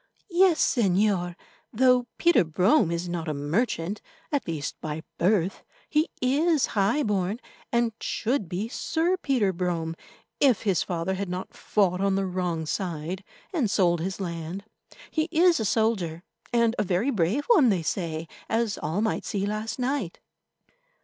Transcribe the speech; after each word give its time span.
"Yes, 0.31 0.59
Señor. 0.65 1.35
Though 1.71 2.07
Peter 2.17 2.43
Brome 2.43 2.89
is 2.89 3.07
not 3.07 3.27
a 3.27 3.35
merchant, 3.35 4.01
at 4.31 4.47
least 4.47 4.81
by 4.81 5.03
birth, 5.19 5.63
he 5.89 6.09
is 6.19 6.65
high 6.73 7.03
born, 7.03 7.39
and 7.71 7.91
should 8.01 8.49
be 8.49 8.67
Sir 8.67 9.15
Peter 9.17 9.53
Brome 9.53 9.95
if 10.39 10.63
his 10.63 10.81
father 10.81 11.13
had 11.13 11.29
not 11.29 11.53
fought 11.55 12.01
on 12.01 12.15
the 12.15 12.25
wrong 12.25 12.65
side 12.65 13.23
and 13.53 13.69
sold 13.69 14.01
his 14.01 14.19
land. 14.19 14.63
He 15.11 15.25
is 15.31 15.59
a 15.59 15.65
soldier, 15.65 16.23
and 16.51 16.75
a 16.79 16.83
very 16.83 17.11
brave 17.11 17.45
one, 17.45 17.69
they 17.69 17.83
say, 17.83 18.27
as 18.49 18.79
all 18.79 19.01
might 19.01 19.23
see 19.23 19.45
last 19.45 19.77
night." 19.77 20.19